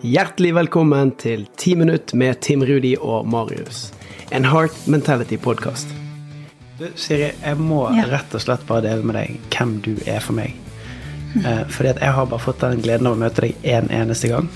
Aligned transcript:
Hjertelig 0.00 0.54
velkommen 0.56 1.12
til 1.20 1.44
10 1.60 1.74
minutt 1.78 2.12
med 2.18 2.40
Tim 2.42 2.62
Rudi 2.66 2.94
og 2.98 3.26
Marius. 3.28 3.92
En 4.32 4.44
Heart 4.44 4.74
Mentality-podkast. 4.90 5.92
Siri, 6.96 7.30
jeg 7.44 7.56
må 7.58 7.88
Ja. 7.94 8.04
rett 8.10 8.34
og 8.34 8.40
slett 8.40 8.66
bare 8.66 8.80
dele 8.82 9.02
med 9.04 9.14
deg 9.14 9.38
hvem 9.50 9.80
du 9.82 9.96
er 10.06 10.20
for 10.20 10.32
meg. 10.32 10.54
Eh, 11.36 11.64
fordi 11.68 11.88
at 11.90 12.00
jeg 12.00 12.12
har 12.12 12.26
bare 12.26 12.40
fått 12.40 12.58
den 12.60 12.80
gleden 12.82 13.06
av 13.06 13.14
å 13.16 13.18
møte 13.18 13.40
deg 13.42 13.54
en 13.64 13.88
eneste 13.88 14.28
gang 14.28 14.48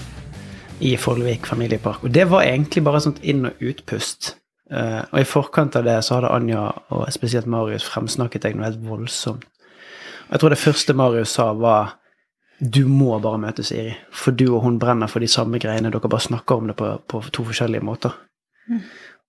i 0.80 0.96
Follevik 0.96 1.46
familiepark. 1.46 2.02
Og 2.04 2.12
det 2.12 2.28
var 2.28 2.42
egentlig 2.42 2.82
bare 2.84 3.00
sånt 3.00 3.20
inn- 3.22 3.46
og 3.46 3.52
utpust. 3.60 4.34
Eh, 4.70 5.04
og 5.12 5.20
i 5.20 5.24
forkant 5.24 5.76
av 5.76 5.84
det 5.84 6.02
så 6.04 6.16
hadde 6.20 6.30
Anja 6.34 6.72
og 6.90 7.06
spesielt 7.12 7.46
Marius 7.46 7.84
fremsnakket 7.84 8.40
deg 8.42 8.56
noe 8.56 8.64
helt 8.64 8.82
voldsomt. 8.84 9.44
Og 10.28 10.32
jeg 10.32 10.40
tror 10.40 10.48
det 10.50 10.58
første 10.58 10.94
Marius 10.94 11.28
sa, 11.28 11.52
var 11.52 11.92
du 12.58 12.86
må 12.88 13.18
bare 13.20 13.40
møte 13.40 13.64
Siri, 13.66 13.92
for 14.10 14.32
du 14.32 14.46
og 14.48 14.62
hun 14.64 14.78
brenner 14.80 15.10
for 15.12 15.20
de 15.20 15.28
samme 15.28 15.60
greiene. 15.60 15.90
Dere 15.92 16.08
bare 16.08 16.24
snakker 16.24 16.62
om 16.62 16.70
det 16.70 16.76
på, 16.78 16.88
på 17.08 17.20
to 17.28 17.44
forskjellige 17.50 17.84
måter. 17.84 18.16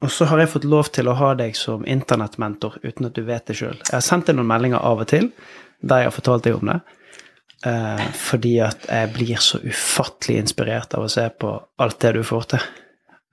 Og 0.01 0.11
så 0.13 0.27
har 0.29 0.39
jeg 0.39 0.51
fått 0.51 0.67
lov 0.69 0.91
til 0.93 1.09
å 1.09 1.15
ha 1.17 1.31
deg 1.37 1.55
som 1.57 1.85
internettmentor 1.89 2.77
uten 2.83 3.09
at 3.09 3.17
du 3.17 3.23
vet 3.27 3.49
det 3.49 3.57
sjøl. 3.57 3.79
Jeg 3.81 3.95
har 3.95 4.05
sendt 4.05 4.29
deg 4.29 4.37
noen 4.37 4.49
meldinger 4.49 4.83
av 4.85 5.01
og 5.03 5.09
til 5.09 5.31
der 5.81 6.03
jeg 6.03 6.09
har 6.09 6.15
fortalt 6.15 6.47
deg 6.47 6.57
om 6.57 6.71
det. 6.71 6.79
Eh, 7.65 8.03
fordi 8.13 8.53
at 8.61 8.85
jeg 8.85 9.13
blir 9.15 9.41
så 9.41 9.59
ufattelig 9.65 10.43
inspirert 10.43 10.93
av 10.93 11.05
å 11.05 11.11
se 11.11 11.25
på 11.29 11.53
alt 11.81 11.99
det 12.03 12.13
du 12.17 12.23
får 12.25 12.49
til. 12.53 12.67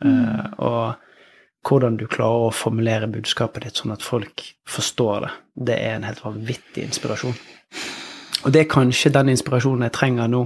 Eh, 0.05 0.47
og 0.65 1.69
hvordan 1.69 1.99
du 2.01 2.07
klarer 2.11 2.49
å 2.49 2.55
formulere 2.55 3.09
budskapet 3.13 3.65
ditt 3.67 3.81
sånn 3.81 3.95
at 3.95 4.05
folk 4.05 4.45
forstår 4.69 5.27
det. 5.27 5.33
Det 5.69 5.77
er 5.81 5.99
en 5.99 6.09
helt 6.09 6.25
vanvittig 6.25 6.85
inspirasjon. 6.89 7.37
Og 8.45 8.53
det 8.53 8.61
er 8.61 8.71
kanskje 8.71 9.13
den 9.13 9.33
inspirasjonen 9.33 9.87
jeg 9.87 9.97
trenger 9.97 10.31
nå, 10.31 10.45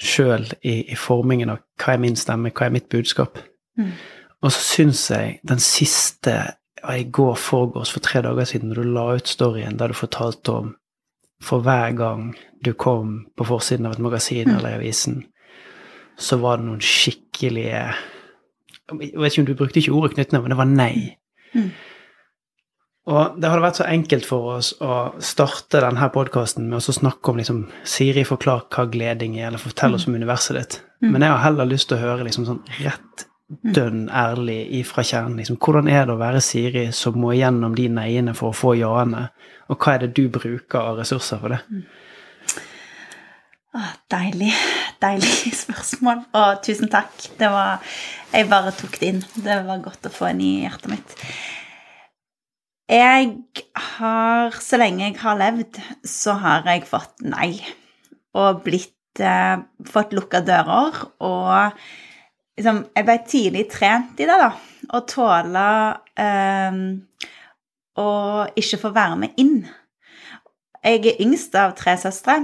sjøl 0.00 0.46
i, 0.62 0.80
i 0.92 0.96
formingen 0.96 1.52
av 1.52 1.62
hva 1.80 1.94
er 1.94 2.02
min 2.02 2.16
stemme, 2.16 2.52
hva 2.54 2.68
er 2.68 2.74
mitt 2.74 2.88
budskap. 2.92 3.38
Og 4.44 4.52
så 4.52 4.60
syns 4.60 5.10
jeg 5.10 5.38
den 5.48 5.60
siste 5.62 6.36
i 6.84 7.04
går 7.04 7.36
foregårs 7.40 7.92
for 7.94 8.04
tre 8.04 8.20
dager 8.24 8.44
siden, 8.44 8.68
når 8.68 8.82
du 8.82 8.94
la 8.94 9.04
ut 9.16 9.28
storyen 9.28 9.78
der 9.80 9.92
du 9.92 9.96
fortalte 9.96 10.52
om 10.52 10.74
for 11.44 11.64
hver 11.64 11.92
gang 11.96 12.34
du 12.64 12.72
kom 12.72 13.26
på 13.36 13.44
forsiden 13.44 13.86
av 13.86 13.96
et 13.96 14.04
magasin 14.04 14.50
eller 14.50 14.74
i 14.74 14.78
avisen, 14.78 15.24
så 16.16 16.38
var 16.40 16.60
det 16.60 16.68
noen 16.68 16.84
skikkelige 16.84 17.80
Jeg 18.84 19.16
vet 19.16 19.32
ikke 19.32 19.42
om 19.42 19.46
du 19.48 19.56
brukte 19.56 19.80
ikke 19.80 19.96
ordet 19.96 20.14
knyttneve, 20.14 20.44
men 20.44 20.52
det 20.52 20.58
var 20.60 20.68
nei. 20.68 21.16
Mm. 21.54 21.70
Og 23.04 23.36
det 23.36 23.50
hadde 23.50 23.64
vært 23.66 23.78
så 23.82 23.84
enkelt 23.84 24.24
for 24.24 24.54
oss 24.54 24.70
å 24.80 24.94
starte 25.20 25.82
denne 25.84 26.06
podkasten 26.12 26.70
med 26.70 26.80
å 26.80 26.94
snakke 26.96 27.32
om 27.32 27.40
liksom 27.40 27.60
Siri, 27.84 28.24
forklar 28.24 28.64
hva 28.72 28.86
gleding 28.88 29.36
er, 29.36 29.50
eller 29.50 29.60
fortell 29.60 29.98
oss 29.98 30.06
om 30.08 30.16
universet 30.16 30.56
ditt. 30.56 30.80
Men 31.04 31.20
jeg 31.20 31.34
har 31.34 31.42
heller 31.44 31.68
lyst 31.68 31.90
til 31.90 31.98
å 31.98 32.04
høre 32.06 32.24
liksom 32.24 32.46
sånn 32.48 32.62
rett 32.80 33.26
dønn 33.76 34.06
ærlig 34.08 34.62
ifra 34.80 35.04
kjernen. 35.04 35.36
Liksom, 35.36 35.58
hvordan 35.60 35.90
er 35.92 36.06
det 36.06 36.14
å 36.14 36.20
være 36.20 36.40
Siri 36.44 36.86
som 36.96 37.18
må 37.20 37.34
gjennom 37.36 37.74
de 37.76 37.90
neiene 37.92 38.34
for 38.36 38.52
å 38.52 38.56
få 38.56 38.72
ja-ene? 38.78 39.26
Og 39.68 39.76
hva 39.76 39.94
er 39.94 40.04
det 40.04 40.14
du 40.16 40.28
bruker 40.32 40.80
av 40.80 41.02
ressurser 41.02 41.42
for 41.42 41.54
det? 41.54 41.60
Åh, 43.74 43.90
deilig. 44.12 44.52
Deilig 45.02 45.52
spørsmål. 45.64 46.24
Og 46.40 46.62
tusen 46.64 46.88
takk. 46.92 47.12
Det 47.38 47.50
var 47.52 47.84
Jeg 48.32 48.48
bare 48.50 48.72
tok 48.74 48.96
det 49.00 49.12
inn. 49.12 49.20
Det 49.36 49.60
var 49.68 49.84
godt 49.84 50.08
å 50.08 50.14
få 50.14 50.32
inn 50.32 50.40
i 50.40 50.54
hjertet 50.64 50.94
mitt. 50.94 51.18
Jeg 52.90 53.30
har 53.74 54.50
Så 54.60 54.76
lenge 54.76 55.06
jeg 55.06 55.16
har 55.22 55.38
levd, 55.40 55.78
så 56.04 56.36
har 56.40 56.66
jeg 56.68 56.84
fått 56.88 57.22
nei. 57.24 57.56
Og 58.36 58.60
blitt 58.64 59.20
eh, 59.20 59.62
Fått 59.88 60.12
lukka 60.12 60.42
dører. 60.44 60.98
Og 61.24 61.78
liksom 62.58 62.84
Jeg 62.94 63.06
ble 63.08 63.16
tidlig 63.28 63.68
trent 63.72 64.20
i 64.20 64.28
det, 64.28 64.36
da. 64.36 64.52
Å 64.92 65.00
tåle 65.08 65.68
eh, 66.20 66.82
å 67.94 68.10
ikke 68.58 68.80
få 68.82 68.90
være 68.92 69.16
med 69.22 69.40
inn. 69.40 69.62
Jeg 70.84 71.00
er 71.06 71.22
yngst 71.24 71.54
av 71.56 71.72
tre 71.78 71.96
søstre. 71.96 72.42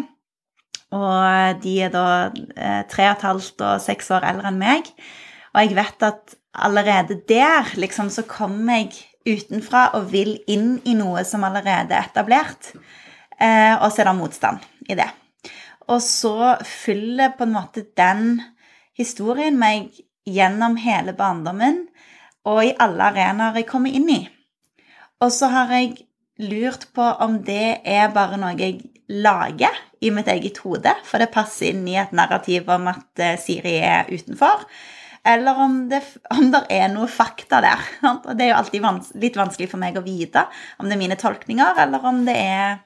Og 0.97 1.60
de 1.62 1.75
er 1.84 1.93
da 1.93 2.06
eh, 2.31 2.82
tre 2.91 3.10
og 3.10 3.19
et 3.19 3.26
halvt 3.28 3.66
og 3.66 3.82
seks 3.84 4.09
år 4.16 4.25
eldre 4.31 4.48
enn 4.50 4.62
meg. 4.62 4.88
Og 5.53 5.66
jeg 5.66 5.76
vet 5.76 6.06
at 6.06 6.37
allerede 6.54 7.20
der 7.28 7.69
liksom 7.78 8.09
så 8.10 8.25
kommer 8.26 8.81
jeg 8.81 9.09
utenfra 9.28 9.91
og 9.98 10.10
vil 10.12 10.36
inn 10.50 10.78
i 10.88 10.94
noe 10.98 11.25
som 11.28 11.44
allerede 11.47 11.97
er 11.97 12.08
etablert. 12.08 12.72
Eh, 13.41 13.75
og 13.76 13.91
så 13.91 14.03
er 14.03 14.10
det 14.10 14.19
motstand 14.19 14.69
i 14.88 14.97
det. 14.98 15.08
Og 15.91 16.00
så 16.04 16.56
fyller 16.66 17.34
på 17.36 17.47
en 17.47 17.54
måte 17.56 17.84
den 17.98 18.41
historien 18.97 19.56
meg 19.58 19.91
gjennom 20.28 20.76
hele 20.81 21.14
barndommen 21.16 21.86
og 22.48 22.62
i 22.64 22.76
alle 22.81 23.10
arenaer 23.10 23.60
jeg 23.60 23.69
kommer 23.69 23.92
inn 23.92 24.08
i. 24.12 24.20
Og 25.20 25.32
så 25.34 25.50
har 25.52 25.72
jeg 25.75 26.06
lurt 26.41 26.87
på 26.97 27.04
om 27.20 27.41
det 27.44 27.81
er 27.84 28.12
bare 28.14 28.38
noe 28.41 28.54
jeg 28.56 28.81
lager 29.10 29.75
i 30.00 30.12
mitt 30.14 30.31
eget 30.32 30.62
hode, 30.64 30.92
for 31.04 31.20
det 31.20 31.32
passer 31.34 31.75
inn 31.75 31.84
i 31.91 31.98
et 32.00 32.14
narrativ 32.16 32.70
om 32.72 32.88
at 32.92 33.20
eh, 33.20 33.37
Siri 33.41 33.76
er 33.84 34.08
utenfor, 34.08 34.64
eller 35.26 35.58
om 35.60 35.76
det, 35.91 36.00
om 36.32 36.50
det 36.53 36.62
er 36.72 36.88
noe 36.92 37.08
fakta 37.10 37.60
der. 37.64 37.84
Og 38.08 38.32
det 38.36 38.47
er 38.47 38.53
jo 38.53 38.58
alltid 38.60 38.84
vans 38.84 39.12
litt 39.20 39.36
vanskelig 39.38 39.69
for 39.72 39.82
meg 39.82 39.98
å 39.98 40.04
vite 40.04 40.47
om 40.81 40.88
det 40.88 40.97
er 40.97 41.03
mine 41.03 41.19
tolkninger, 41.20 41.81
eller 41.84 42.06
om 42.08 42.22
det 42.28 42.36
er, 42.41 42.81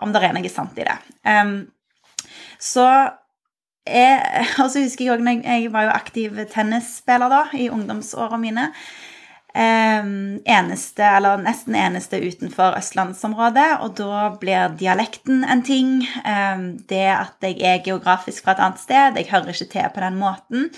om 0.00 0.14
det 0.14 0.24
er 0.24 0.36
noe 0.36 0.52
sant 0.52 0.78
i 0.80 0.86
det. 0.88 0.96
Um, 1.28 1.58
så 2.62 2.86
jeg, 3.86 4.46
husker 4.58 5.04
jeg 5.04 5.12
også, 5.14 5.34
jeg, 5.44 5.68
var 5.74 5.86
jo 5.86 5.92
aktiv 5.94 6.40
tennisspiller 6.52 7.30
da, 7.30 7.42
i 7.54 7.68
ungdomsårene 7.70 8.42
mine. 8.42 8.70
Eneste, 9.56 11.00
eller 11.00 11.40
nesten 11.40 11.76
eneste 11.80 12.18
utenfor 12.20 12.74
østlandsområdet, 12.76 13.70
og 13.80 13.94
da 13.96 14.26
blir 14.36 14.74
dialekten 14.76 15.46
en 15.48 15.62
ting. 15.64 15.94
Det 16.90 17.06
at 17.08 17.46
jeg 17.46 17.62
er 17.64 17.80
geografisk 17.86 18.44
fra 18.44 18.52
et 18.52 18.60
annet 18.66 18.82
sted, 18.82 19.16
jeg 19.16 19.30
hører 19.30 19.54
ikke 19.54 19.70
til 19.72 19.88
på 19.94 20.02
den 20.04 20.18
måten. 20.20 20.68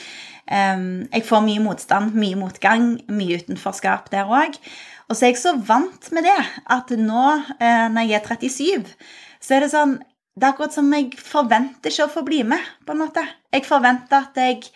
Jeg 0.47 1.27
får 1.27 1.43
mye 1.49 1.65
motstand, 1.65 2.15
mye 2.15 2.39
motgang, 2.39 2.87
mye 3.11 3.41
utenforskap 3.43 4.13
der 4.15 4.31
òg. 4.31 4.61
Og 5.09 5.17
så 5.17 5.25
er 5.25 5.33
jeg 5.33 5.41
så 5.41 5.55
vant 5.65 6.11
med 6.13 6.27
det 6.29 6.37
at 6.69 6.93
nå, 7.01 7.25
eh, 7.57 7.87
når 7.93 8.11
jeg 8.11 8.19
er 8.19 8.27
37, 8.29 8.93
så 9.41 9.57
er 9.57 9.65
det 9.65 9.73
sånn 9.73 9.99
Det 10.39 10.47
er 10.47 10.53
akkurat 10.53 10.71
som 10.77 10.93
jeg 10.95 11.17
forventer 11.19 11.91
ikke 11.91 12.05
å 12.07 12.11
få 12.13 12.21
bli 12.23 12.45
med, 12.47 12.63
på 12.87 12.95
en 12.95 13.01
måte. 13.01 13.25
Jeg 13.51 13.65
forventer 13.67 14.21
at 14.21 14.37
jeg 14.39 14.69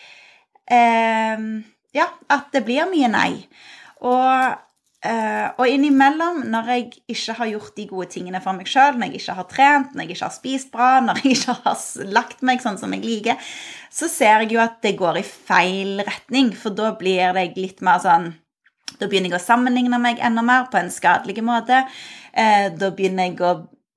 eh, 0.66 1.44
Ja, 1.94 2.08
at 2.32 2.48
det 2.56 2.64
blir 2.66 2.88
mye 2.90 3.10
nei. 3.12 3.44
Og, 4.02 4.54
eh, 5.06 5.48
og 5.56 5.68
innimellom, 5.68 6.42
når 6.50 6.70
jeg 6.72 6.86
ikke 7.14 7.36
har 7.38 7.50
gjort 7.52 7.76
de 7.78 7.86
gode 7.90 8.08
tingene 8.14 8.42
for 8.42 8.58
meg 8.58 8.70
sjøl, 8.70 8.98
når 8.98 9.12
jeg 9.12 9.22
ikke 9.22 9.36
har 9.38 9.48
trent, 9.50 9.94
når 9.94 10.04
jeg 10.04 10.16
ikke 10.16 10.26
har 10.26 10.34
spist 10.36 10.72
bra, 10.74 10.90
når 11.04 11.22
jeg 11.22 11.36
ikke 11.36 11.56
har 11.62 11.84
lagt 12.18 12.42
meg 12.46 12.64
sånn 12.64 12.80
som 12.80 12.94
jeg 12.96 13.04
liker, 13.06 13.52
så 13.92 14.10
ser 14.10 14.44
jeg 14.44 14.56
jo 14.56 14.62
at 14.64 14.80
det 14.84 14.96
går 14.98 15.20
i 15.20 15.26
feil 15.26 16.02
retning, 16.06 16.52
for 16.58 16.74
da 16.74 16.92
blir 16.98 17.36
det 17.38 17.52
litt 17.60 17.84
mer 17.84 18.02
sånn 18.02 18.32
Da 19.00 19.06
begynner 19.08 19.32
jeg 19.32 19.40
å 19.40 19.42
sammenligne 19.42 19.98
meg 19.98 20.19
enda 20.22 20.42
mer 20.44 20.66
på 20.70 20.76
en 20.78 20.90
skadelig 20.92 21.40
måte. 21.42 21.78
Eh, 22.38 22.69
da 22.76 22.90
begynner 22.94 23.30
jeg 23.30 23.40
å 23.40 23.52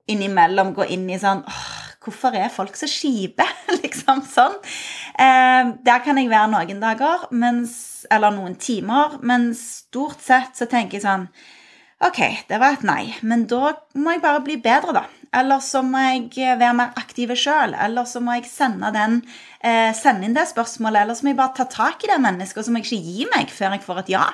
innimellom 0.09 0.72
gå 0.73 0.87
inn 0.95 1.03
i 1.11 1.19
sånn 1.22 1.43
åh, 1.45 1.84
Hvorfor 2.05 2.38
er 2.38 2.53
folk 2.53 2.77
så 2.77 2.89
kjipe? 2.89 3.45
liksom 3.83 4.21
sånn. 4.29 4.57
Eh, 5.17 5.73
der 5.85 6.03
kan 6.05 6.19
jeg 6.21 6.29
være 6.29 6.51
noen 6.53 6.81
dager, 6.83 7.27
mens, 7.33 8.05
eller 8.13 8.35
noen 8.35 8.57
timer, 8.61 9.17
men 9.25 9.51
stort 9.57 10.21
sett 10.21 10.57
så 10.57 10.69
tenker 10.69 10.99
jeg 10.99 11.07
sånn 11.07 11.29
Ok, 12.05 12.19
det 12.49 12.57
var 12.61 12.75
et 12.75 12.83
nei, 12.85 13.16
men 13.25 13.47
da 13.49 13.71
må 13.97 14.13
jeg 14.13 14.21
bare 14.21 14.43
bli 14.45 14.59
bedre, 14.61 14.93
da. 14.93 15.05
Eller 15.35 15.59
så 15.63 15.81
må 15.83 15.99
jeg 15.99 16.57
være 16.59 16.75
mer 16.77 16.93
aktiv 16.99 17.31
sjøl. 17.39 17.73
Eller 17.81 18.05
så 18.07 18.21
må 18.23 18.38
jeg 18.38 18.45
sende, 18.47 18.91
den, 18.95 19.17
eh, 19.59 19.91
sende 19.97 20.27
inn 20.27 20.35
det 20.38 20.45
spørsmålet. 20.47 21.01
Eller 21.01 21.17
så 21.17 21.25
må 21.25 21.33
jeg 21.33 21.40
bare 21.41 21.55
ta 21.57 21.66
tak 21.66 22.03
i 22.03 22.11
det 22.11 22.19
mennesket, 22.23 22.61
og 22.61 22.66
så 22.66 22.72
må 22.72 22.79
jeg 22.79 22.87
ikke 22.87 23.09
gi 23.09 23.28
meg 23.34 23.52
før 23.52 23.75
jeg 23.75 23.84
får 23.84 23.99
et 24.03 24.11
ja. 24.13 24.25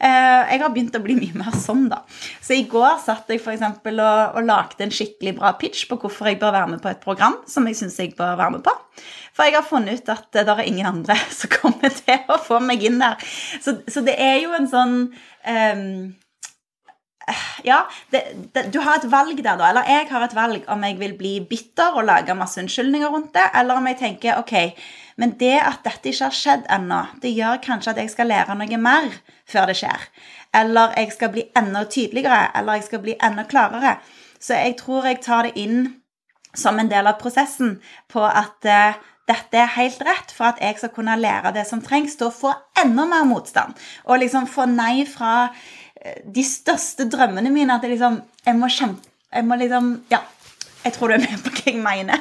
Eh, 0.00 0.52
jeg 0.52 0.62
har 0.62 0.70
begynt 0.72 0.96
å 0.96 1.02
bli 1.02 1.16
mye 1.18 1.42
mer 1.42 1.58
sånn, 1.58 1.88
da. 1.90 2.00
Så 2.40 2.56
i 2.56 2.64
går 2.70 3.00
satt 3.04 3.28
jeg 3.28 3.42
for 3.42 3.52
og, 3.58 4.36
og 4.38 4.46
lagde 4.46 4.86
en 4.86 4.94
skikkelig 4.94 5.34
bra 5.40 5.52
pitch 5.58 5.88
på 5.88 5.98
hvorfor 5.98 6.30
jeg 6.30 6.38
bør 6.40 6.54
være 6.54 6.70
med 6.76 6.82
på 6.84 6.92
et 6.92 7.02
program 7.02 7.36
som 7.46 7.66
jeg 7.66 7.76
syns 7.76 7.98
jeg 7.98 8.14
bør 8.16 8.38
være 8.38 8.56
med 8.56 8.64
på. 8.64 8.76
For 9.34 9.44
jeg 9.44 9.58
har 9.58 9.66
funnet 9.66 10.00
ut 10.00 10.08
at 10.14 10.30
det 10.32 10.48
er 10.48 10.64
ingen 10.64 10.86
andre 10.86 11.18
som 11.38 11.50
kommer 11.50 11.92
til 11.92 12.24
å 12.30 12.38
få 12.40 12.62
meg 12.62 12.86
inn 12.88 13.02
der. 13.02 13.18
Så, 13.60 13.82
så 13.90 14.00
det 14.06 14.16
er 14.16 14.38
jo 14.46 14.54
en 14.56 14.70
sånn 14.70 14.96
ehm, 15.44 16.14
ja, 17.64 17.82
det, 18.12 18.22
det, 18.54 18.68
du 18.74 18.80
har 18.84 18.98
et 18.98 19.08
valg 19.10 19.36
der, 19.42 19.58
da. 19.58 19.68
Eller 19.70 19.88
jeg 19.88 20.08
har 20.10 20.24
et 20.24 20.36
valg 20.36 20.70
om 20.72 20.86
jeg 20.86 20.98
vil 21.00 21.14
bli 21.18 21.34
bitter 21.48 21.98
og 21.98 22.06
lage 22.08 22.36
masse 22.38 22.60
unnskyldninger 22.62 23.12
rundt 23.12 23.34
det, 23.36 23.46
eller 23.58 23.80
om 23.80 23.88
jeg 23.90 24.00
tenker 24.00 24.40
ok, 24.40 24.54
men 25.18 25.34
det 25.40 25.56
at 25.58 25.82
dette 25.86 26.12
ikke 26.12 26.28
har 26.28 26.38
skjedd 26.38 26.66
ennå, 26.72 27.02
det 27.22 27.34
gjør 27.34 27.62
kanskje 27.64 27.94
at 27.94 28.02
jeg 28.02 28.12
skal 28.14 28.30
lære 28.30 28.54
noe 28.58 28.80
mer 28.80 29.10
før 29.50 29.70
det 29.70 29.78
skjer. 29.80 30.08
Eller 30.56 30.94
jeg 30.96 31.12
skal 31.16 31.32
bli 31.34 31.48
enda 31.58 31.84
tydeligere, 31.90 32.48
eller 32.56 32.78
jeg 32.78 32.88
skal 32.88 33.02
bli 33.04 33.16
enda 33.22 33.44
klarere. 33.48 33.98
Så 34.40 34.54
jeg 34.54 34.78
tror 34.78 35.08
jeg 35.08 35.20
tar 35.24 35.48
det 35.48 35.58
inn 35.58 35.96
som 36.56 36.78
en 36.78 36.90
del 36.90 37.06
av 37.10 37.18
prosessen 37.20 37.76
på 38.10 38.22
at 38.24 38.68
uh, 38.70 38.98
dette 39.28 39.58
er 39.60 39.74
helt 39.74 40.00
rett 40.06 40.32
for 40.32 40.48
at 40.48 40.60
jeg 40.62 40.78
skal 40.80 40.92
kunne 40.94 41.18
lære 41.20 41.52
det 41.56 41.66
som 41.68 41.82
trengs 41.84 42.16
til 42.16 42.30
å 42.30 42.34
få 42.34 42.54
enda 42.80 43.04
mer 43.10 43.26
motstand. 43.28 43.76
Og 44.08 44.22
liksom 44.22 44.48
få 44.48 44.64
nei 44.70 45.04
fra 45.08 45.50
de 46.24 46.44
største 46.46 47.08
drømmene 47.10 47.52
mine. 47.54 47.76
At 47.76 47.86
jeg 47.86 47.96
liksom 47.96 48.20
Jeg 48.46 48.58
må 48.58 48.70
kjempe 48.72 49.08
Jeg 49.34 49.46
må 49.48 49.58
liksom 49.60 49.94
Ja. 50.12 50.22
Jeg 50.84 50.94
tror 50.94 51.10
du 51.10 51.18
er 51.18 51.24
med 51.24 51.40
på 51.42 51.52
hva 51.52 51.64
jeg 51.66 51.80
mener. 51.82 52.20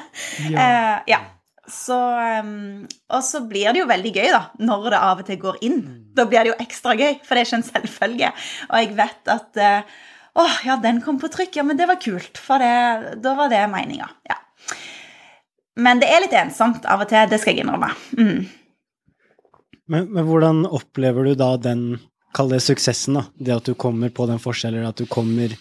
Ja. 0.50 0.64
Uh, 0.64 0.96
ja. 1.14 1.20
Så, 1.68 1.96
um, 1.96 2.88
og 3.12 3.24
så 3.28 3.42
blir 3.48 3.70
det 3.76 3.82
jo 3.82 3.90
veldig 3.90 4.12
gøy, 4.16 4.28
da, 4.32 4.40
når 4.64 4.86
det 4.94 5.00
av 5.04 5.22
og 5.22 5.28
til 5.28 5.40
går 5.40 5.58
inn. 5.68 5.82
Mm. 5.84 5.98
Da 6.16 6.26
blir 6.28 6.46
det 6.46 6.54
jo 6.54 6.60
ekstra 6.64 6.96
gøy, 6.96 7.18
for 7.28 7.36
det 7.36 7.44
er 7.44 7.50
ikke 7.50 7.60
en 7.60 7.68
selvfølge. 7.68 8.30
Og 8.70 8.78
jeg 8.82 8.94
vet 8.98 9.32
at 9.34 9.62
uh, 9.62 9.96
oh, 10.42 10.60
ja, 10.68 10.78
den 10.84 11.02
kom 11.06 11.20
på 11.22 11.30
trykk. 11.32 11.60
Ja, 11.60 11.66
men 11.68 11.80
det 11.80 11.90
var 11.90 12.00
kult. 12.02 12.40
For 12.42 12.64
det, 12.64 13.18
da 13.24 13.36
var 13.38 13.52
det 13.54 13.64
meninga. 13.72 14.10
Ja. 14.28 14.40
Men 15.78 16.02
det 16.02 16.10
er 16.10 16.24
litt 16.24 16.36
ensomt 16.38 16.88
av 16.90 17.04
og 17.06 17.12
til. 17.12 17.28
Det 17.30 17.40
skal 17.42 17.54
jeg 17.54 17.66
innrømme. 17.66 17.92
Mm. 18.18 18.48
Men, 19.88 20.08
men, 20.12 20.24
hvordan 20.28 20.66
opplever 20.66 21.30
du 21.30 21.36
da 21.40 21.54
den, 21.62 22.00
kall 22.38 22.54
det 22.54 22.62
suksessen, 22.66 23.18
da? 23.20 23.26
Det 23.38 23.56
at 23.56 23.70
du 23.70 23.74
kommer 23.80 24.14
på 24.14 24.28
den 24.30 24.42
forskjellen, 24.42 24.86
at 24.88 25.02
du 25.02 25.08
kommer, 25.10 25.56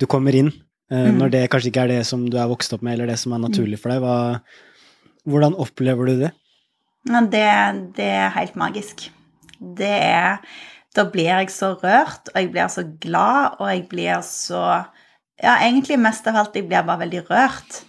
du 0.00 0.06
kommer 0.10 0.36
inn. 0.36 0.52
Uh, 0.92 1.08
mm. 1.08 1.16
Når 1.22 1.32
det 1.32 1.46
kanskje 1.52 1.72
ikke 1.72 1.86
er 1.86 1.94
det 1.94 2.02
som 2.08 2.26
du 2.28 2.36
er 2.36 2.50
vokst 2.50 2.74
opp 2.76 2.84
med, 2.84 2.98
eller 2.98 3.10
det 3.10 3.18
som 3.22 3.34
er 3.34 3.42
naturlig 3.42 3.80
for 3.80 3.94
deg. 3.94 4.04
Hva, 4.04 5.24
hvordan 5.28 5.56
opplever 5.62 6.10
du 6.10 6.26
det? 6.26 6.34
Det, 7.32 7.46
det 7.96 8.10
er 8.12 8.36
helt 8.36 8.58
magisk. 8.60 9.08
Det 9.58 9.90
er 9.90 10.38
da 10.92 11.06
blir 11.08 11.30
jeg 11.30 11.48
så 11.52 11.72
rørt, 11.80 12.28
og 12.32 12.36
jeg 12.36 12.50
blir 12.52 12.68
så 12.68 12.84
glad, 13.00 13.56
og 13.60 13.70
jeg 13.70 13.86
blir 13.88 14.20
så 14.26 14.64
Ja, 15.42 15.56
egentlig 15.56 15.96
mest 15.98 16.26
av 16.30 16.36
alt, 16.38 16.54
jeg 16.54 16.68
blir 16.68 16.84
bare 16.86 17.00
veldig 17.00 17.22
rørt. 17.26 17.80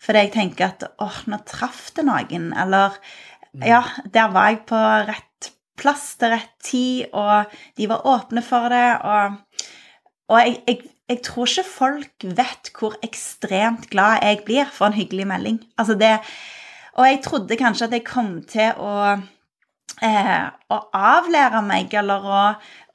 Fordi 0.00 0.22
jeg 0.22 0.32
tenker 0.32 0.70
at 0.70 0.84
åh, 1.02 1.18
nå 1.28 1.42
traff 1.46 1.90
det 1.96 2.06
noen, 2.06 2.52
eller 2.56 2.94
Ja, 3.52 3.82
der 4.08 4.30
var 4.32 4.48
jeg 4.48 4.62
på 4.70 4.78
rett 5.10 5.50
plass 5.82 6.12
til 6.20 6.32
rett 6.32 6.54
tid, 6.62 7.12
og 7.12 7.52
de 7.78 7.90
var 7.90 8.06
åpne 8.08 8.44
for 8.46 8.72
det, 8.72 8.86
og, 9.02 9.68
og 10.30 10.40
jeg, 10.40 10.56
jeg, 10.68 10.80
jeg, 11.10 11.20
tror 11.26 11.50
ikke 11.50 11.68
folk 11.68 12.26
vet 12.38 12.72
hvor 12.78 12.96
ekstremt 13.04 13.90
glad 13.92 14.22
jeg 14.22 14.42
blir 14.46 14.70
for 14.72 14.88
en 14.88 14.96
hyggelig 14.96 15.28
melding. 15.28 15.60
Altså 15.76 15.98
det 15.98 16.16
Og 16.92 17.06
jeg 17.08 17.22
trodde 17.24 17.56
kanskje 17.56 17.86
at 17.86 17.94
jeg 17.96 18.04
kom 18.04 18.42
til 18.48 18.76
å 18.76 19.18
eh, 20.02 20.48
å 20.72 20.78
avlære 20.96 21.62
meg, 21.66 21.92
eller 21.98 22.26
å, 22.26 22.42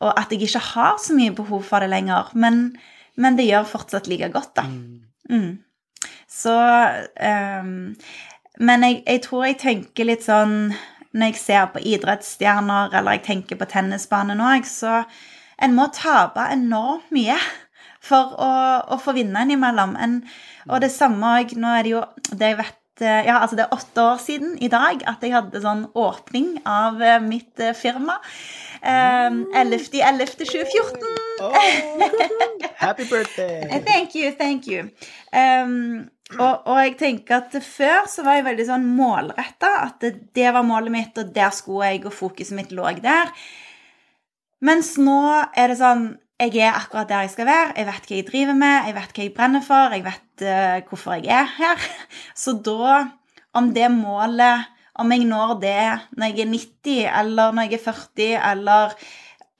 og 0.04 0.12
at 0.14 0.34
jeg 0.34 0.48
ikke 0.48 0.64
har 0.74 0.98
så 1.02 1.16
mye 1.18 1.36
behov 1.36 1.66
for 1.68 1.84
det 1.84 1.92
lenger. 1.92 2.32
Men, 2.34 2.70
men 3.18 3.40
det 3.40 3.48
gjør 3.50 3.70
fortsatt 3.70 4.10
like 4.12 4.30
godt, 4.34 4.54
da. 4.60 4.68
Mm. 4.68 5.08
mm. 5.30 5.50
Så 6.28 6.54
eh, 6.54 7.70
Men 8.60 8.84
jeg, 8.84 9.02
jeg, 9.06 9.22
tror 9.26 9.46
jeg 9.46 9.58
tenker 9.62 10.08
litt 10.10 10.26
sånn 10.26 10.74
Når 11.14 11.32
jeg 11.32 11.40
ser 11.42 11.70
på 11.74 11.84
idrettsstjerner, 11.94 12.92
eller 12.98 13.18
jeg 13.18 13.26
tenker 13.28 13.60
på 13.60 13.70
tennisbanen 13.70 14.42
òg, 14.44 14.68
så 14.68 15.04
en 15.58 15.78
må 15.78 15.88
tape 15.96 16.44
enormt 16.54 17.08
mye 17.16 17.38
for 18.04 18.36
å, 18.38 18.52
å 18.94 18.98
få 19.02 19.16
vinne 19.18 19.46
innimellom. 19.46 19.96
En, 20.00 20.20
og 20.68 20.84
det 20.84 20.92
samme 20.94 21.38
òg 21.40 21.56
Nå 21.58 21.72
er 21.78 21.88
det 21.88 21.96
jo 21.96 22.04
det 22.34 22.54
jeg 22.54 22.60
vet 22.64 22.84
ja, 22.98 23.36
altså 23.38 23.54
det 23.54 23.68
er 23.68 23.74
åtte 23.76 24.02
år 24.02 24.18
siden 24.18 24.56
i 24.58 24.68
dag 24.74 25.04
at 25.06 25.22
jeg 25.22 25.30
hadde 25.36 25.60
sånn 25.62 25.84
åpning 25.94 26.56
av 26.66 26.98
eh, 27.06 27.20
mitt 27.22 27.60
eh, 27.62 27.76
firma. 27.78 28.16
Um, 28.82 29.44
11.11.2014. 29.54 31.06
Oh, 31.46 31.54
happy 32.82 33.06
birthday! 33.06 33.82
thank 33.86 34.16
you, 34.16 34.32
thank 34.32 34.66
you. 34.66 34.90
Um, 35.30 36.10
og, 36.36 36.68
og, 36.68 36.78
jeg 36.84 36.98
tenker 37.00 37.40
at 37.40 37.56
før 37.64 38.08
så 38.12 38.26
var 38.26 38.36
jeg 38.36 38.48
veldig 38.50 38.68
sånn 38.68 38.88
målretta. 38.98 39.70
At 39.86 40.02
det, 40.04 40.14
det, 40.36 40.50
var 40.52 40.66
målet 40.68 40.92
mitt, 40.92 41.20
og 41.22 41.32
der 41.36 41.54
skulle 41.56 41.94
jeg, 41.94 42.04
og 42.10 42.16
fokuset 42.16 42.58
mitt 42.58 42.74
lå 42.76 42.90
der. 43.00 43.32
Mens 44.68 44.96
nå 45.00 45.22
er 45.56 45.72
det 45.72 45.80
sånn 45.80 46.10
jeg 46.38 46.60
er 46.62 46.76
akkurat 46.78 47.10
der 47.10 47.24
jeg 47.26 47.32
skal 47.34 47.48
være, 47.50 47.70
jeg 47.80 47.88
vet 47.88 48.08
hva 48.08 48.18
jeg 48.18 48.26
driver 48.28 48.58
med, 48.58 48.76
jeg 48.86 48.94
vet 48.94 49.14
hva 49.16 49.24
jeg 49.24 49.34
brenner 49.34 49.64
for, 49.66 49.94
jeg 49.96 50.04
vet 50.06 50.44
uh, 50.46 50.76
hvorfor 50.86 51.16
jeg 51.18 51.32
er 51.34 51.48
her. 51.56 51.88
Så 52.44 52.54
da, 52.62 53.00
om 53.58 53.72
det 53.74 53.88
målet 53.94 54.74
Om 54.98 55.12
jeg 55.14 55.26
når 55.30 55.52
det 55.62 55.82
når 56.18 56.32
jeg 56.32 56.42
er 56.42 56.48
90, 56.50 57.02
eller 57.20 57.52
når 57.54 57.68
jeg 57.68 57.78
er 57.78 57.84
40, 57.86 58.30
eller 58.52 58.96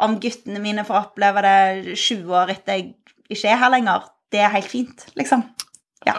om 0.02 0.16
guttene 0.22 0.62
mine 0.62 0.86
får 0.86 0.98
oppleve 0.98 1.44
det 1.46 1.94
20 1.94 2.34
år 2.40 2.54
etter 2.56 2.74
jeg 2.74 2.88
ikke 3.30 3.52
er 3.52 3.62
her 3.62 3.70
lenger, 3.70 4.08
det 4.34 4.42
er 4.42 4.56
helt 4.56 4.72
fint, 4.72 5.06
liksom. 5.14 5.46
Ja. 6.08 6.16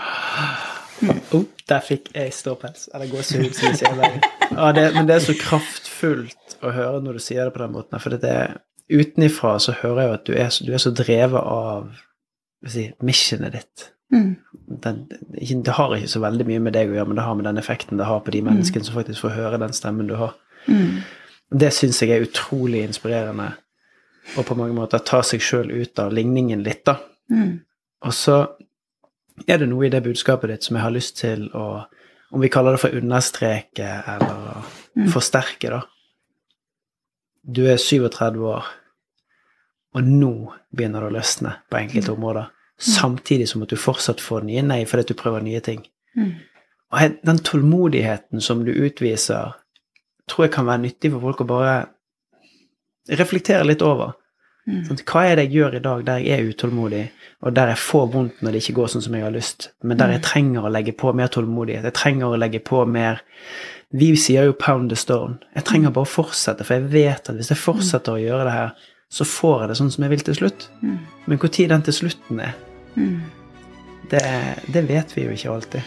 Mm. 0.99 1.20
Oh, 1.37 1.44
der 1.70 1.82
fikk 1.85 2.08
jeg 2.14 2.32
ståpels. 2.35 2.88
Eller 2.94 3.11
gåsehud, 3.11 3.52
som 3.55 3.73
vi 3.73 3.81
sier. 3.81 4.17
Ja, 4.50 4.73
det, 4.75 4.88
men 4.96 5.06
det 5.08 5.19
er 5.19 5.26
så 5.29 5.37
kraftfullt 5.38 6.58
å 6.64 6.73
høre 6.75 7.02
når 7.05 7.19
du 7.19 7.23
sier 7.23 7.46
det 7.46 7.55
på 7.55 7.62
den 7.62 7.76
måten. 7.76 8.02
For 8.02 8.14
det 8.14 8.32
er 8.32 8.58
utenifra 8.88 9.58
så 9.62 9.76
hører 9.82 10.02
jeg 10.02 10.08
jo 10.08 10.17
at 10.17 10.26
du 10.26 10.35
er, 10.35 10.58
du 10.64 10.73
er 10.75 10.82
så 10.82 10.93
drevet 10.96 11.44
av 11.44 11.88
si, 12.67 12.88
missionet 13.05 13.55
ditt. 13.55 13.88
Mm. 14.12 14.37
Den, 14.85 15.05
det 15.64 15.76
har 15.76 15.94
ikke 15.94 16.11
så 16.11 16.23
veldig 16.25 16.49
mye 16.49 16.64
med 16.64 16.76
deg 16.76 16.90
å 16.90 16.96
gjøre, 16.96 17.11
men 17.11 17.20
det 17.20 17.26
har 17.26 17.38
med 17.38 17.49
den 17.50 17.61
effekten 17.61 18.00
det 18.00 18.08
har 18.08 18.23
på 18.25 18.35
de 18.35 18.43
mm. 18.43 18.50
menneskene 18.50 18.85
mm. 18.85 18.88
som 18.88 18.99
faktisk 18.99 19.26
får 19.26 19.37
høre 19.37 19.62
den 19.62 19.76
stemmen 19.76 20.11
du 20.11 20.17
har. 20.19 20.35
Mm. 20.67 21.02
Det 21.61 21.70
syns 21.76 22.00
jeg 22.02 22.12
er 22.12 22.25
utrolig 22.26 22.82
inspirerende, 22.88 23.52
og 24.37 24.44
på 24.49 24.56
mange 24.58 24.76
måter 24.76 25.05
ta 25.05 25.23
seg 25.25 25.44
sjøl 25.44 25.70
ut 25.73 26.00
av 26.00 26.12
ligningen 26.12 26.64
litt, 26.64 26.85
da. 26.88 26.99
Mm. 27.32 27.61
Og 28.08 28.14
så 28.14 28.43
er 29.46 29.61
det 29.61 29.69
noe 29.70 29.87
i 29.87 29.93
det 29.93 30.02
budskapet 30.05 30.50
ditt 30.50 30.67
som 30.67 30.79
jeg 30.79 30.87
har 30.87 30.94
lyst 30.94 31.20
til 31.20 31.49
å 31.55 31.85
Om 32.29 32.43
vi 32.44 32.50
kaller 32.52 32.75
det 32.76 32.81
for 32.82 32.93
understreke 32.93 33.87
eller 34.12 34.58
mm. 34.93 35.06
forsterke, 35.08 35.70
da 35.73 35.79
du 37.49 37.64
er 37.69 37.79
37 37.81 38.44
år, 38.44 38.67
og 39.96 40.05
nå 40.05 40.32
begynner 40.76 41.05
det 41.05 41.08
å 41.08 41.17
løsne 41.17 41.55
på 41.70 41.81
enkelte 41.81 42.12
mm. 42.12 42.17
områder. 42.19 42.50
Samtidig 42.79 43.49
som 43.50 43.64
at 43.64 43.73
du 43.73 43.81
fortsatt 43.81 44.20
får 44.23 44.44
nye 44.46 44.62
nei 44.62 44.82
fordi 44.87 45.08
du 45.08 45.19
prøver 45.19 45.43
nye 45.43 45.62
ting. 45.64 45.81
Mm. 46.14 46.35
Og 46.93 47.17
den 47.26 47.40
tålmodigheten 47.44 48.44
som 48.44 48.62
du 48.67 48.70
utviser, 48.73 49.56
tror 50.29 50.46
jeg 50.46 50.55
kan 50.55 50.69
være 50.69 50.85
nyttig 50.85 51.12
for 51.14 51.25
folk 51.25 51.43
å 51.43 51.49
bare 51.49 51.76
reflektere 53.19 53.67
litt 53.67 53.82
over. 53.85 54.14
Mm. 54.69 54.82
Sånn, 54.85 55.00
hva 55.09 55.25
er 55.25 55.38
det 55.38 55.47
jeg 55.47 55.56
gjør 55.56 55.79
i 55.79 55.85
dag 55.85 56.05
der 56.05 56.20
jeg 56.20 56.37
er 56.37 56.53
utålmodig, 56.53 57.06
og 57.47 57.55
der 57.56 57.73
jeg 57.73 57.81
får 57.81 58.06
vondt 58.12 58.43
når 58.43 58.55
det 58.55 58.61
ikke 58.62 58.76
går 58.81 58.93
sånn 58.93 59.05
som 59.06 59.17
jeg 59.17 59.25
har 59.25 59.32
lyst, 59.32 59.70
men 59.81 60.00
der 60.00 60.12
jeg 60.12 60.25
trenger 60.26 60.67
å 60.67 60.73
legge 60.75 60.93
på 60.99 61.15
mer 61.17 61.31
tålmodighet, 61.32 61.87
jeg 61.88 61.97
trenger 61.97 62.35
å 62.35 62.41
legge 62.41 62.61
på 62.61 62.85
mer 62.91 63.23
vi 63.91 64.12
sier 64.20 64.44
jo 64.44 64.53
'pound 64.53 64.91
the 64.91 64.97
stone'. 64.97 65.38
Jeg 65.55 65.65
trenger 65.65 65.91
bare 65.91 66.05
å 66.05 66.09
fortsette, 66.09 66.65
for 66.65 66.75
jeg 66.75 66.93
vet 66.93 67.31
at 67.31 67.37
hvis 67.37 67.49
jeg 67.49 67.59
fortsetter 67.59 68.12
å 68.12 68.21
gjøre 68.21 68.45
det 68.45 68.52
her, 68.52 68.71
så 69.09 69.25
får 69.25 69.61
jeg 69.61 69.69
det 69.69 69.76
sånn 69.78 69.90
som 69.90 70.04
jeg 70.04 70.11
vil 70.11 70.25
til 70.26 70.35
slutt. 70.35 70.69
Mm. 70.83 70.99
Men 71.26 71.38
når 71.38 71.69
den 71.69 71.83
til 71.83 71.97
slutten 71.97 72.40
er, 72.40 72.52
mm. 72.95 73.23
det, 74.11 74.23
det, 74.73 74.88
vet 74.88 75.16
vi 75.16 75.25
jo 75.25 75.31
ikke 75.33 75.54
alltid. 75.54 75.81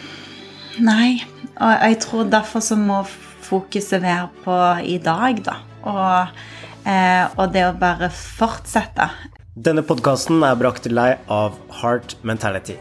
Nei, 0.82 1.22
og 1.60 1.84
jeg 1.86 2.00
tror 2.02 2.24
derfor 2.24 2.60
så 2.60 2.76
må 2.76 3.04
fokuset 3.46 4.02
være 4.02 4.28
på 4.42 4.58
i 4.82 4.98
dag, 4.98 5.44
da. 5.44 5.56
Og, 5.82 6.26
og 6.86 7.52
det 7.54 7.66
å 7.68 7.74
bare 7.78 8.08
fortsette. 8.12 9.08
Denne 9.52 9.84
podkasten 9.84 10.40
er 10.46 10.56
brakt 10.56 10.86
til 10.86 10.96
deg 10.96 11.20
av 11.30 11.58
Heart 11.82 12.16
Mentality. 12.24 12.78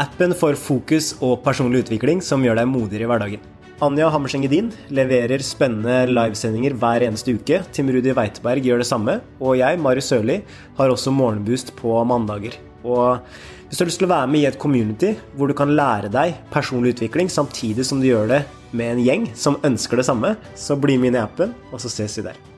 Appen 0.00 0.34
for 0.34 0.58
fokus 0.58 1.12
og 1.22 1.44
personlig 1.44 1.84
utvikling 1.84 2.22
som 2.24 2.42
gjør 2.42 2.58
deg 2.58 2.70
modigere 2.70 3.06
i 3.06 3.10
hverdagen. 3.12 3.50
Anja 3.82 4.08
Hammerseng 4.10 4.44
Edin 4.46 4.72
leverer 4.94 5.42
spennende 5.42 6.04
livesendinger 6.10 6.74
hver 6.78 7.04
eneste 7.06 7.34
uke. 7.34 7.60
Tim 7.74 7.90
Rudi 7.94 8.14
Weiteberg 8.14 8.66
gjør 8.66 8.82
det 8.82 8.88
samme. 8.88 9.18
Og 9.42 9.58
jeg, 9.58 9.80
Marius 9.82 10.10
Sørli, 10.12 10.40
har 10.78 10.90
også 10.90 11.12
morgenboost 11.14 11.74
på 11.78 11.96
mandager. 12.06 12.56
Og 12.86 13.22
hvis 13.68 13.78
du 13.78 13.84
har 13.84 13.90
lyst 13.90 14.02
til 14.02 14.08
å 14.08 14.14
være 14.14 14.30
med 14.30 14.42
i 14.42 14.48
et 14.50 14.58
community 14.62 15.12
hvor 15.34 15.50
du 15.50 15.56
kan 15.58 15.74
lære 15.74 16.10
deg 16.14 16.38
personlig 16.54 16.94
utvikling 16.94 17.30
samtidig 17.32 17.86
som 17.86 18.02
du 18.02 18.10
gjør 18.10 18.30
det 18.30 18.40
med 18.74 18.96
en 18.96 19.04
gjeng 19.04 19.28
som 19.38 19.60
ønsker 19.66 20.02
det 20.02 20.08
samme, 20.10 20.34
så 20.54 20.78
bli 20.78 20.98
med 20.98 21.12
inn 21.12 21.20
i 21.20 21.22
appen, 21.22 21.54
og 21.70 21.82
så 21.82 21.90
ses 21.90 22.18
vi 22.18 22.28
der. 22.30 22.53